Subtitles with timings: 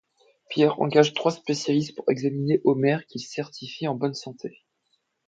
[0.49, 4.63] Pierre engage trois spécialistes pour examiner Homer, qu’ils certifient en bonne santé.